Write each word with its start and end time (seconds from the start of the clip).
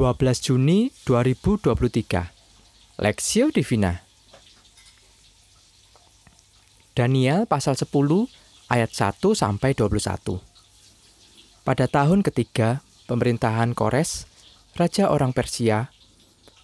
12 0.00 0.16
Juni 0.40 0.88
2023 1.04 3.04
Lexio 3.04 3.52
Divina 3.52 4.00
Daniel 6.96 7.44
pasal 7.44 7.76
10 7.76 7.84
ayat 8.72 8.90
1 8.96 9.20
sampai 9.36 9.76
21 9.76 10.40
Pada 11.68 11.84
tahun 11.84 12.24
ketiga 12.24 12.80
pemerintahan 13.12 13.76
Kores, 13.76 14.24
raja 14.72 15.12
orang 15.12 15.36
Persia, 15.36 15.92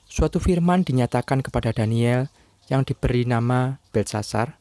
suatu 0.08 0.40
firman 0.40 0.88
dinyatakan 0.88 1.44
kepada 1.44 1.76
Daniel 1.76 2.32
yang 2.72 2.88
diberi 2.88 3.28
nama 3.28 3.84
Belsasar. 3.92 4.56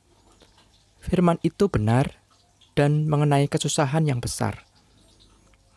Firman 0.99 1.39
itu 1.47 1.71
benar 1.71 2.19
dan 2.75 3.07
mengenai 3.07 3.47
kesusahan 3.47 4.03
yang 4.03 4.19
besar. 4.19 4.67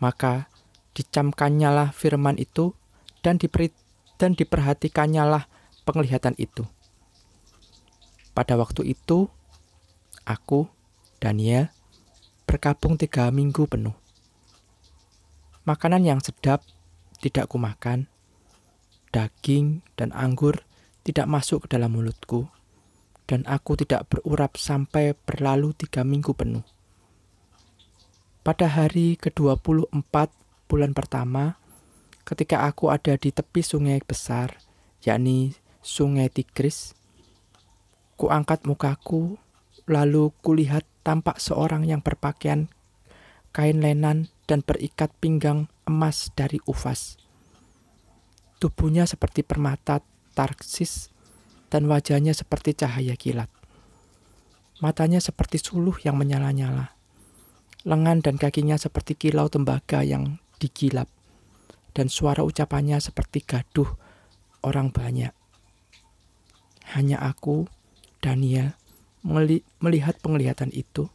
Maka 0.03 0.51
dicamkannya 0.99 1.71
lah 1.71 1.89
firman 1.95 2.43
itu 2.43 2.75
dan 3.23 3.39
diperi, 3.39 3.71
dan 4.19 4.35
diperhatikannya 4.35 5.25
lah 5.25 5.45
penglihatan 5.83 6.35
itu. 6.37 6.67
Pada 8.37 8.55
waktu 8.55 8.95
itu, 8.95 9.27
aku, 10.23 10.71
Daniel, 11.19 11.75
berkabung 12.47 12.95
tiga 12.97 13.29
minggu 13.35 13.67
penuh. 13.67 13.97
Makanan 15.69 16.07
yang 16.07 16.21
sedap 16.23 16.65
tidak 17.19 17.51
kumakan, 17.51 18.07
daging 19.11 19.83
dan 19.99 20.15
anggur 20.15 20.65
tidak 21.03 21.27
masuk 21.27 21.67
ke 21.67 21.77
dalam 21.77 21.93
mulutku, 21.93 22.47
dan 23.29 23.45
aku 23.45 23.77
tidak 23.77 24.09
berurap 24.09 24.57
sampai 24.57 25.13
berlalu 25.13 25.75
tiga 25.77 26.07
minggu 26.07 26.33
penuh. 26.33 26.65
Pada 28.47 28.65
hari 28.65 29.21
ke-24 29.21 30.33
bulan 30.73 30.97
pertama, 30.97 31.58
ketika 32.29 32.69
aku 32.69 32.93
ada 32.93 33.17
di 33.17 33.33
tepi 33.33 33.65
sungai 33.65 34.05
besar, 34.05 34.61
yakni 35.01 35.57
sungai 35.81 36.29
Tigris, 36.29 36.93
kuangkat 38.21 38.69
mukaku, 38.69 39.41
lalu 39.89 40.29
kulihat 40.45 40.85
tampak 41.01 41.41
seorang 41.41 41.89
yang 41.89 42.05
berpakaian 42.05 42.69
kain 43.57 43.81
lenan 43.81 44.29
dan 44.45 44.61
berikat 44.61 45.09
pinggang 45.25 45.73
emas 45.89 46.29
dari 46.37 46.61
ufas. 46.69 47.17
Tubuhnya 48.61 49.09
seperti 49.09 49.41
permata 49.41 50.05
tarksis 50.37 51.09
dan 51.73 51.89
wajahnya 51.89 52.37
seperti 52.37 52.77
cahaya 52.77 53.17
kilat. 53.17 53.49
Matanya 54.85 55.25
seperti 55.25 55.57
suluh 55.59 55.97
yang 56.05 56.21
menyala-nyala. 56.21 56.93
Lengan 57.89 58.21
dan 58.21 58.37
kakinya 58.37 58.77
seperti 58.77 59.17
kilau 59.17 59.49
tembaga 59.49 60.05
yang 60.05 60.43
digilap, 60.61 61.09
dan 61.99 62.07
suara 62.07 62.47
ucapannya 62.47 63.03
seperti 63.03 63.43
gaduh 63.43 63.91
orang 64.63 64.95
banyak. 64.95 65.35
Hanya 66.95 67.19
aku, 67.19 67.67
Daniel, 68.23 68.79
melihat 69.83 70.15
penglihatan 70.23 70.71
itu, 70.71 71.11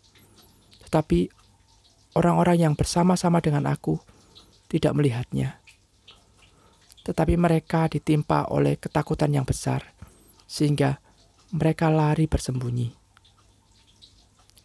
tetapi 0.83 1.31
orang-orang 2.19 2.67
yang 2.67 2.73
bersama-sama 2.75 3.39
dengan 3.39 3.63
aku 3.71 3.95
tidak 4.67 4.91
melihatnya. 4.91 5.63
Tetapi 7.07 7.39
mereka 7.39 7.87
ditimpa 7.87 8.51
oleh 8.51 8.75
ketakutan 8.75 9.31
yang 9.31 9.47
besar, 9.47 9.95
sehingga 10.43 10.99
mereka 11.55 11.87
lari 11.87 12.27
bersembunyi. 12.27 12.91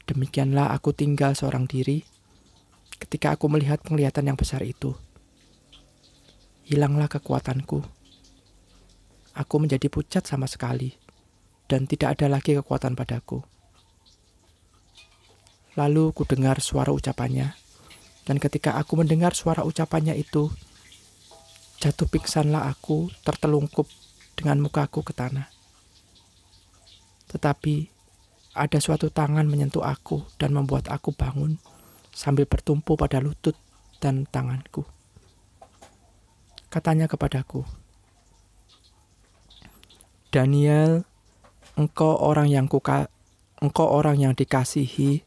Demikianlah 0.03 0.75
aku 0.75 0.91
tinggal 0.91 1.39
seorang 1.39 1.71
diri 1.71 2.03
ketika 2.99 3.39
aku 3.39 3.47
melihat 3.47 3.79
penglihatan 3.87 4.27
yang 4.27 4.39
besar 4.41 4.67
itu. 4.67 4.99
Hilanglah 6.69 7.09
kekuatanku. 7.09 7.81
Aku 9.33 9.55
menjadi 9.57 9.89
pucat 9.89 10.29
sama 10.29 10.45
sekali, 10.45 10.93
dan 11.65 11.89
tidak 11.89 12.21
ada 12.21 12.29
lagi 12.29 12.53
kekuatan 12.53 12.93
padaku. 12.93 13.41
Lalu 15.81 16.13
ku 16.13 16.29
dengar 16.29 16.61
suara 16.61 16.93
ucapannya, 16.93 17.57
dan 18.29 18.37
ketika 18.37 18.77
aku 18.77 19.01
mendengar 19.01 19.33
suara 19.33 19.65
ucapannya 19.65 20.13
itu, 20.21 20.53
jatuh 21.81 22.05
pingsanlah 22.05 22.69
aku 22.69 23.09
tertelungkup 23.25 23.89
dengan 24.37 24.61
mukaku 24.61 25.01
ke 25.01 25.17
tanah. 25.17 25.49
Tetapi 27.33 27.89
ada 28.53 28.77
suatu 28.77 29.09
tangan 29.09 29.49
menyentuh 29.49 29.89
aku 29.89 30.21
dan 30.37 30.53
membuat 30.53 30.93
aku 30.93 31.17
bangun 31.17 31.57
sambil 32.13 32.45
bertumpu 32.45 32.93
pada 32.93 33.25
lutut 33.25 33.57
dan 34.05 34.29
tanganku. 34.29 34.98
Katanya 36.69 37.09
kepadaku, 37.09 37.65
Daniel, 40.29 41.09
engkau 41.81 42.13
orang 42.21 42.53
yang 42.53 42.69
kuka, 42.69 43.09
engkau 43.65 43.89
orang 43.89 44.21
yang 44.21 44.33
dikasihi. 44.37 45.25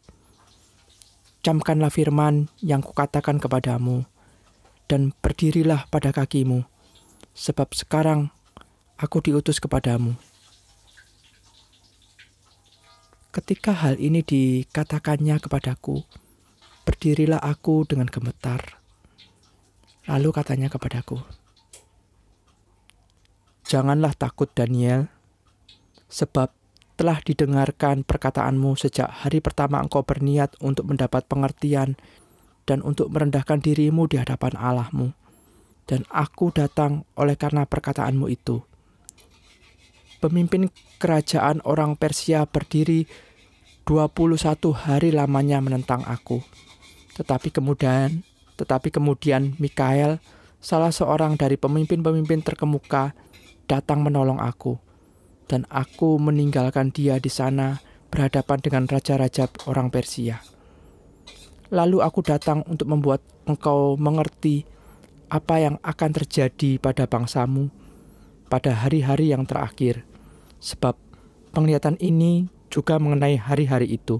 Camkanlah 1.41 1.89
firman 1.89 2.53
yang 2.61 2.85
kukatakan 2.85 3.41
kepadamu, 3.41 4.05
dan 4.85 5.17
berdirilah 5.25 5.89
pada 5.89 6.13
kakimu, 6.13 6.61
sebab 7.33 7.73
sekarang 7.73 8.29
aku 9.01 9.25
diutus 9.25 9.57
kepadamu. 9.57 10.13
Ketika 13.33 13.73
hal 13.73 13.97
ini 13.97 14.21
dikatakannya 14.21 15.41
kepadaku, 15.41 16.05
Berdirilah 16.81 17.37
aku 17.37 17.85
dengan 17.85 18.09
gemetar. 18.09 18.80
Lalu 20.09 20.29
katanya 20.33 20.67
kepadaku, 20.69 21.21
Janganlah 23.65 24.11
takut 24.17 24.51
Daniel, 24.51 25.07
sebab 26.09 26.51
telah 26.99 27.23
didengarkan 27.23 28.03
perkataanmu 28.03 28.75
sejak 28.75 29.07
hari 29.07 29.39
pertama 29.39 29.79
engkau 29.79 30.03
berniat 30.03 30.57
untuk 30.59 30.91
mendapat 30.91 31.23
pengertian 31.29 31.95
dan 32.67 32.83
untuk 32.83 33.13
merendahkan 33.13 33.63
dirimu 33.63 34.09
di 34.11 34.19
hadapan 34.19 34.57
Allahmu. 34.59 35.15
Dan 35.87 36.03
aku 36.11 36.51
datang 36.51 37.07
oleh 37.15 37.39
karena 37.39 37.63
perkataanmu 37.63 38.27
itu. 38.27 38.59
Pemimpin 40.19 40.69
kerajaan 41.01 41.63
orang 41.65 41.97
Persia 41.97 42.45
berdiri 42.45 43.07
21 43.87 44.37
hari 44.75 45.09
lamanya 45.09 45.57
menentang 45.63 46.05
aku 46.05 46.43
tetapi 47.21 47.51
kemudian, 47.51 48.23
tetapi 48.59 48.89
kemudian 48.91 49.55
Mikael, 49.59 50.19
salah 50.63 50.91
seorang 50.91 51.35
dari 51.35 51.55
pemimpin-pemimpin 51.55 52.43
terkemuka, 52.43 53.15
datang 53.69 54.03
menolong 54.03 54.39
aku. 54.39 54.79
Dan 55.47 55.67
aku 55.67 56.15
meninggalkan 56.15 56.95
dia 56.95 57.19
di 57.19 57.27
sana 57.27 57.83
berhadapan 58.07 58.59
dengan 58.63 58.83
raja-raja 58.87 59.51
orang 59.67 59.91
Persia. 59.91 60.39
Lalu 61.71 62.03
aku 62.03 62.19
datang 62.23 62.63
untuk 62.67 62.87
membuat 62.87 63.23
engkau 63.47 63.95
mengerti 63.99 64.63
apa 65.31 65.59
yang 65.59 65.75
akan 65.83 66.11
terjadi 66.11 66.79
pada 66.79 67.07
bangsamu 67.07 67.71
pada 68.51 68.75
hari-hari 68.75 69.31
yang 69.31 69.47
terakhir, 69.47 70.03
sebab 70.59 70.99
penglihatan 71.55 71.95
ini 72.03 72.51
juga 72.67 72.99
mengenai 72.99 73.39
hari-hari 73.39 73.95
itu. 73.95 74.19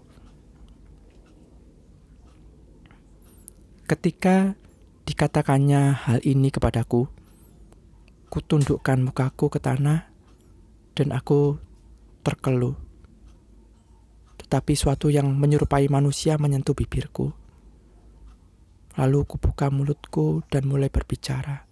Ketika 3.92 4.56
dikatakannya 5.04 5.92
hal 5.92 6.24
ini 6.24 6.48
kepadaku, 6.48 7.12
kutundukkan 8.32 9.04
mukaku 9.04 9.52
ke 9.52 9.60
tanah 9.60 10.08
dan 10.96 11.12
aku 11.12 11.60
terkeluh. 12.24 12.80
Tetapi 14.40 14.80
suatu 14.80 15.12
yang 15.12 15.28
menyerupai 15.36 15.92
manusia 15.92 16.40
menyentuh 16.40 16.72
bibirku. 16.72 17.36
Lalu 18.96 19.28
kubuka 19.28 19.68
mulutku 19.68 20.40
dan 20.48 20.72
mulai 20.72 20.88
berbicara. 20.88 21.68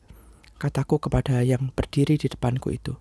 Kataku 0.60 1.00
kepada 1.00 1.40
yang 1.40 1.72
berdiri 1.72 2.20
di 2.20 2.28
depanku 2.28 2.76
itu. 2.76 3.00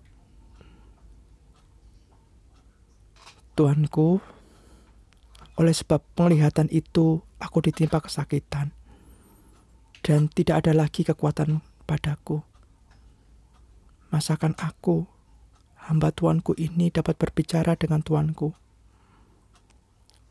Tuanku, 3.51 4.23
oleh 5.59 5.75
sebab 5.75 6.07
penglihatan 6.15 6.71
itu 6.71 7.19
aku 7.35 7.59
ditimpa 7.59 7.99
kesakitan 7.99 8.78
dan 10.09 10.25
tidak 10.25 10.65
ada 10.65 10.73
lagi 10.73 11.05
kekuatan 11.05 11.61
padaku. 11.85 12.41
Masakan 14.09 14.57
aku, 14.57 15.05
hamba 15.85 16.09
tuanku 16.09 16.57
ini 16.57 16.89
dapat 16.89 17.13
berbicara 17.13 17.77
dengan 17.77 18.01
tuanku? 18.01 18.57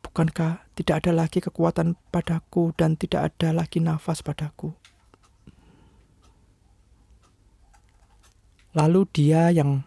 Bukankah 0.02 0.66
tidak 0.74 1.06
ada 1.06 1.14
lagi 1.14 1.38
kekuatan 1.38 1.94
padaku 2.10 2.74
dan 2.74 2.98
tidak 2.98 3.30
ada 3.30 3.54
lagi 3.54 3.78
nafas 3.78 4.18
padaku? 4.18 4.74
Lalu 8.74 9.06
dia 9.14 9.54
yang 9.54 9.86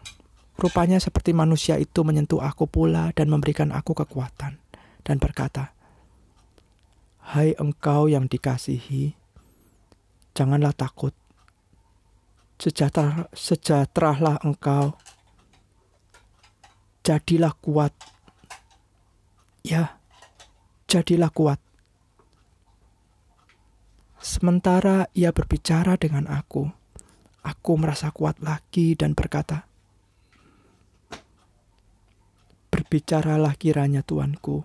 rupanya 0.56 1.04
seperti 1.04 1.36
manusia 1.36 1.76
itu 1.76 2.00
menyentuh 2.00 2.40
aku 2.40 2.64
pula 2.64 3.12
dan 3.12 3.28
memberikan 3.28 3.68
aku 3.68 3.92
kekuatan 3.92 4.56
dan 5.04 5.16
berkata, 5.20 5.76
Hai 7.20 7.52
engkau 7.60 8.08
yang 8.08 8.24
dikasihi, 8.24 9.21
Janganlah 10.32 10.72
takut. 10.72 11.12
sejahtera, 12.62 13.26
sejahteralah 13.34 14.38
engkau, 14.46 14.94
jadilah 17.02 17.50
kuat. 17.58 17.90
Ya, 19.66 19.98
jadilah 20.86 21.34
kuat. 21.34 21.58
Sementara 24.22 25.10
ia 25.10 25.34
berbicara 25.34 25.98
dengan 25.98 26.30
aku, 26.30 26.70
aku 27.42 27.72
merasa 27.74 28.14
kuat 28.14 28.38
lagi 28.38 28.94
dan 28.94 29.18
berkata, 29.18 29.66
Berbicaralah 32.70 33.58
kiranya 33.58 34.06
Tuanku, 34.06 34.62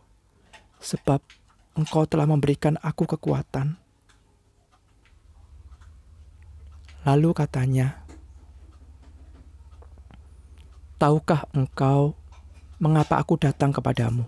sebab 0.78 1.20
Engkau 1.78 2.10
telah 2.10 2.25
memberikan 2.25 2.74
aku 2.81 3.06
kekuatan. 3.06 3.78
Lalu 7.07 7.31
katanya, 7.31 8.04
Tahukah 11.00 11.48
engkau 11.56 12.19
mengapa 12.83 13.15
aku 13.15 13.39
datang 13.39 13.71
kepadamu? 13.71 14.27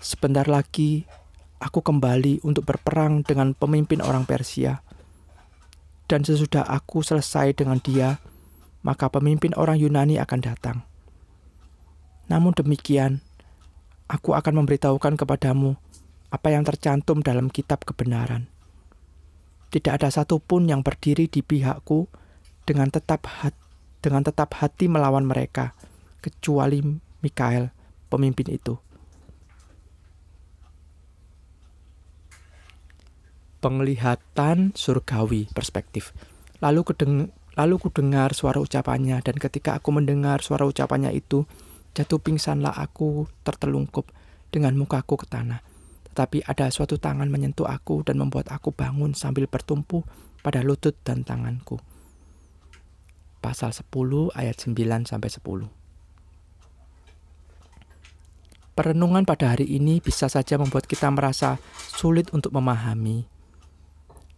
Sebentar 0.00 0.48
lagi 0.48 1.04
aku 1.60 1.84
kembali 1.84 2.40
untuk 2.48 2.64
berperang 2.64 3.20
dengan 3.20 3.52
pemimpin 3.52 4.00
orang 4.00 4.24
Persia. 4.24 4.80
Dan 6.08 6.24
sesudah 6.24 6.64
aku 6.64 7.04
selesai 7.04 7.52
dengan 7.52 7.76
dia, 7.76 8.16
maka 8.80 9.12
pemimpin 9.12 9.52
orang 9.52 9.76
Yunani 9.76 10.16
akan 10.16 10.40
datang. 10.40 10.86
Namun 12.32 12.56
demikian, 12.56 13.20
aku 14.08 14.32
akan 14.32 14.64
memberitahukan 14.64 15.18
kepadamu 15.20 15.76
apa 16.32 16.48
yang 16.54 16.64
tercantum 16.64 17.20
dalam 17.20 17.52
kitab 17.52 17.84
kebenaran. 17.84 18.55
Tidak 19.76 19.92
ada 19.92 20.08
satupun 20.08 20.72
yang 20.72 20.80
berdiri 20.80 21.28
di 21.28 21.44
pihakku 21.44 22.08
dengan 22.64 22.88
tetap 22.88 23.28
hati, 23.28 23.60
dengan 24.00 24.24
tetap 24.24 24.56
hati 24.56 24.88
melawan 24.88 25.28
mereka, 25.28 25.76
kecuali 26.24 26.80
Mikael, 27.20 27.68
pemimpin 28.08 28.48
itu. 28.56 28.80
penglihatan 33.66 34.70
surgawi 34.78 35.50
perspektif. 35.50 36.14
Lalu 36.62 36.86
kedeng 36.86 37.14
lalu 37.58 37.74
ku 37.82 37.90
dengar 37.90 38.30
suara 38.30 38.62
ucapannya 38.62 39.18
dan 39.26 39.34
ketika 39.42 39.74
aku 39.74 39.90
mendengar 39.90 40.44
suara 40.44 40.62
ucapannya 40.68 41.10
itu 41.10 41.48
jatuh 41.98 42.22
pingsanlah 42.22 42.76
aku 42.76 43.26
tertelungkup 43.42 44.06
dengan 44.54 44.78
mukaku 44.78 45.18
ke 45.18 45.26
tanah. 45.26 45.64
Tetapi 46.16 46.48
ada 46.48 46.72
suatu 46.72 46.96
tangan 46.96 47.28
menyentuh 47.28 47.68
aku 47.68 48.00
dan 48.00 48.16
membuat 48.16 48.48
aku 48.48 48.72
bangun 48.72 49.12
sambil 49.12 49.44
bertumpu 49.44 50.00
pada 50.40 50.64
lutut 50.64 50.96
dan 51.04 51.28
tanganku. 51.28 51.76
Pasal 53.44 53.76
10 53.76 54.32
ayat 54.32 54.56
9 54.56 55.04
sampai 55.04 55.28
10. 55.28 55.68
Perenungan 58.72 59.28
pada 59.28 59.52
hari 59.52 59.68
ini 59.68 60.00
bisa 60.00 60.32
saja 60.32 60.56
membuat 60.56 60.88
kita 60.88 61.12
merasa 61.12 61.60
sulit 61.92 62.32
untuk 62.32 62.56
memahami 62.56 63.36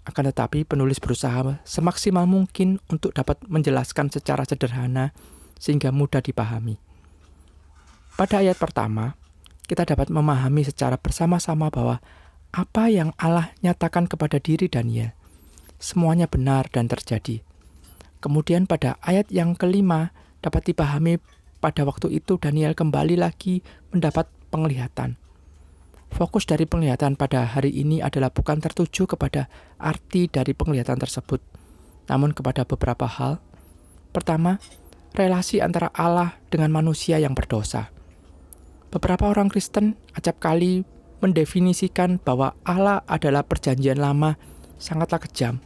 akan 0.08 0.32
tetapi 0.32 0.64
penulis 0.64 0.96
berusaha 0.96 1.60
semaksimal 1.69 2.25
mungkin 2.25 2.80
untuk 2.88 3.12
dapat 3.12 3.44
menjelaskan 3.44 4.08
secara 4.08 4.40
sederhana 4.48 5.12
sehingga 5.60 5.92
mudah 5.92 6.25
dipahami. 6.25 6.80
Pada 8.16 8.40
ayat 8.40 8.56
pertama, 8.56 9.18
kita 9.69 9.85
dapat 9.85 10.09
memahami 10.09 10.65
secara 10.65 10.97
bersama-sama 10.97 11.69
bahwa 11.69 12.00
apa 12.56 12.88
yang 12.88 13.12
Allah 13.20 13.53
nyatakan 13.61 14.09
kepada 14.09 14.41
diri 14.41 14.73
Daniel, 14.73 15.12
semuanya 15.76 16.25
benar 16.25 16.73
dan 16.73 16.88
terjadi. 16.88 17.44
Kemudian 18.25 18.65
pada 18.65 18.97
ayat 19.05 19.29
yang 19.29 19.53
kelima 19.53 20.11
dapat 20.41 20.73
dipahami 20.73 21.20
pada 21.61 21.85
waktu 21.85 22.17
itu 22.17 22.41
Daniel 22.41 22.73
kembali 22.73 23.20
lagi 23.20 23.61
mendapat 23.93 24.26
penglihatan. 24.49 25.20
Fokus 26.09 26.49
dari 26.49 26.64
penglihatan 26.64 27.21
pada 27.21 27.44
hari 27.44 27.69
ini 27.69 28.00
adalah 28.00 28.32
bukan 28.32 28.64
tertuju 28.64 29.05
kepada 29.05 29.53
arti 29.76 30.32
dari 30.32 30.56
penglihatan 30.56 30.97
tersebut, 30.97 31.44
namun 32.09 32.32
kepada 32.32 32.64
beberapa 32.64 33.05
hal. 33.05 33.37
Pertama, 34.17 34.56
relasi 35.12 35.61
antara 35.61 35.93
Allah 35.93 36.41
dengan 36.49 36.73
manusia 36.73 37.21
yang 37.21 37.37
berdosa. 37.37 37.93
Beberapa 38.88 39.29
orang 39.29 39.52
Kristen 39.52 40.00
acap 40.17 40.40
kali 40.40 40.85
mendefinisikan 41.20 42.17
bahwa 42.23 42.56
Allah 42.64 43.05
adalah 43.05 43.44
perjanjian 43.44 44.00
lama 44.00 44.40
sangatlah 44.81 45.20
kejam. 45.20 45.61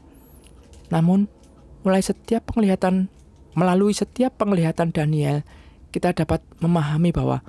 Namun, 0.90 1.30
mulai 1.86 2.02
setiap 2.02 2.50
penglihatan 2.50 3.12
melalui 3.52 3.92
setiap 3.92 4.34
penglihatan 4.40 4.90
Daniel, 4.90 5.44
kita 5.92 6.16
dapat 6.16 6.40
memahami 6.58 7.12
bahwa 7.12 7.44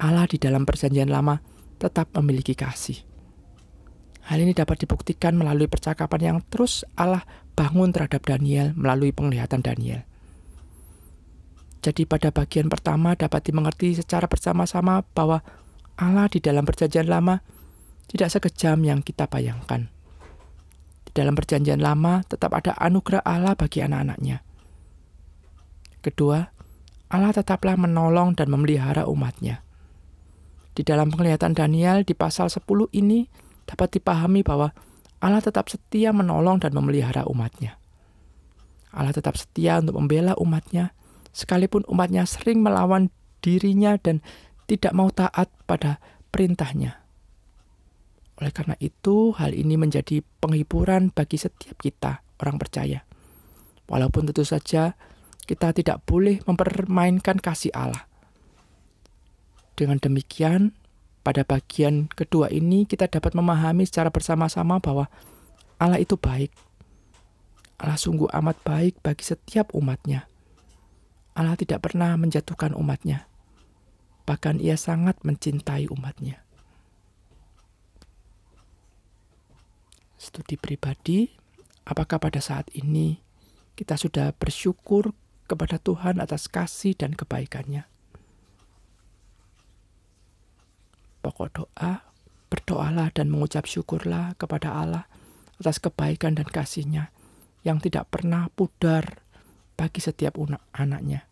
Allah 0.00 0.26
di 0.26 0.40
dalam 0.40 0.64
perjanjian 0.64 1.12
lama 1.12 1.38
tetap 1.76 2.10
memiliki 2.18 2.56
kasih. 2.56 3.04
Hal 4.22 4.38
ini 4.38 4.54
dapat 4.54 4.86
dibuktikan 4.86 5.34
melalui 5.34 5.66
percakapan 5.66 6.20
yang 6.22 6.38
terus 6.46 6.86
Allah 6.94 7.26
bangun 7.58 7.90
terhadap 7.90 8.22
Daniel 8.22 8.70
melalui 8.78 9.10
penglihatan 9.10 9.60
Daniel. 9.60 10.06
Jadi 11.82 12.06
pada 12.06 12.30
bagian 12.30 12.70
pertama 12.70 13.18
dapat 13.18 13.42
dimengerti 13.42 13.98
secara 13.98 14.30
bersama-sama 14.30 15.02
bahwa 15.18 15.42
Allah 15.98 16.30
di 16.30 16.38
dalam 16.38 16.62
perjanjian 16.62 17.10
lama 17.10 17.42
tidak 18.06 18.30
sekejam 18.30 18.78
yang 18.86 19.02
kita 19.02 19.26
bayangkan. 19.26 19.90
Di 21.02 21.10
dalam 21.10 21.34
perjanjian 21.34 21.82
lama 21.82 22.22
tetap 22.22 22.54
ada 22.54 22.78
anugerah 22.78 23.26
Allah 23.26 23.58
bagi 23.58 23.82
anak-anaknya. 23.82 24.46
Kedua, 26.06 26.38
Allah 27.10 27.32
tetaplah 27.34 27.74
menolong 27.74 28.38
dan 28.38 28.46
memelihara 28.46 29.10
umatnya. 29.10 29.66
Di 30.72 30.86
dalam 30.86 31.12
penglihatan 31.12 31.52
Daniel 31.52 32.06
di 32.06 32.14
pasal 32.16 32.48
10 32.48 32.64
ini 32.94 33.28
dapat 33.66 33.98
dipahami 33.98 34.40
bahwa 34.40 34.72
Allah 35.20 35.42
tetap 35.44 35.68
setia 35.68 36.14
menolong 36.14 36.62
dan 36.62 36.72
memelihara 36.72 37.28
umatnya. 37.28 37.76
Allah 38.94 39.12
tetap 39.12 39.36
setia 39.36 39.78
untuk 39.78 40.00
membela 40.00 40.32
umatnya, 40.40 40.96
sekalipun 41.32 41.82
umatnya 41.88 42.28
sering 42.28 42.60
melawan 42.60 43.08
dirinya 43.42 43.98
dan 43.98 44.20
tidak 44.70 44.92
mau 44.94 45.10
taat 45.10 45.50
pada 45.66 45.98
perintahnya. 46.30 47.02
Oleh 48.40 48.52
karena 48.54 48.76
itu, 48.80 49.36
hal 49.36 49.52
ini 49.52 49.76
menjadi 49.76 50.24
penghiburan 50.40 51.12
bagi 51.12 51.36
setiap 51.36 51.76
kita, 51.82 52.24
orang 52.40 52.56
percaya. 52.56 53.04
Walaupun 53.90 54.30
tentu 54.30 54.46
saja 54.46 54.96
kita 55.44 55.74
tidak 55.74 56.06
boleh 56.06 56.40
mempermainkan 56.48 57.36
kasih 57.42 57.74
Allah. 57.74 58.08
Dengan 59.76 59.98
demikian, 59.98 60.72
pada 61.22 61.46
bagian 61.46 62.10
kedua 62.10 62.50
ini 62.50 62.82
kita 62.82 63.06
dapat 63.06 63.34
memahami 63.36 63.86
secara 63.86 64.10
bersama-sama 64.10 64.82
bahwa 64.82 65.06
Allah 65.78 66.02
itu 66.02 66.18
baik. 66.18 66.50
Allah 67.82 67.98
sungguh 67.98 68.30
amat 68.30 68.58
baik 68.62 69.02
bagi 69.02 69.26
setiap 69.26 69.74
umatnya. 69.74 70.31
Allah 71.42 71.58
tidak 71.58 71.90
pernah 71.90 72.14
menjatuhkan 72.14 72.72
umatnya. 72.78 73.26
Bahkan 74.22 74.62
ia 74.62 74.78
sangat 74.78 75.18
mencintai 75.26 75.90
umatnya. 75.90 76.38
Studi 80.14 80.54
pribadi, 80.54 81.26
apakah 81.82 82.22
pada 82.22 82.38
saat 82.38 82.70
ini 82.78 83.18
kita 83.74 83.98
sudah 83.98 84.30
bersyukur 84.38 85.10
kepada 85.50 85.82
Tuhan 85.82 86.22
atas 86.22 86.46
kasih 86.46 86.94
dan 86.94 87.18
kebaikannya? 87.18 87.90
Pokok 91.26 91.50
doa, 91.50 92.06
berdoalah 92.46 93.10
dan 93.10 93.34
mengucap 93.34 93.66
syukurlah 93.66 94.38
kepada 94.38 94.78
Allah 94.78 95.10
atas 95.58 95.82
kebaikan 95.82 96.38
dan 96.38 96.46
kasihnya 96.46 97.10
yang 97.66 97.82
tidak 97.82 98.10
pernah 98.10 98.46
pudar 98.54 99.26
bagi 99.74 99.98
setiap 99.98 100.38
anaknya. 100.70 101.31